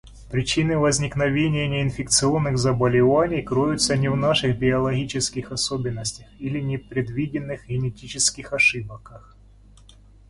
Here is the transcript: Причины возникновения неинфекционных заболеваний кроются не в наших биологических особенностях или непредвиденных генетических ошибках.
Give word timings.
Причины 0.31 0.79
возникновения 0.79 1.67
неинфекционных 1.67 2.57
заболеваний 2.57 3.43
кроются 3.43 3.95
не 3.95 4.09
в 4.09 4.15
наших 4.17 4.57
биологических 4.57 5.51
особенностях 5.51 6.25
или 6.39 6.59
непредвиденных 6.59 7.67
генетических 7.67 8.51
ошибках. 8.51 9.37